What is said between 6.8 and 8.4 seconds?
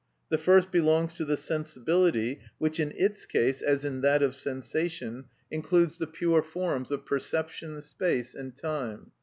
of perception, space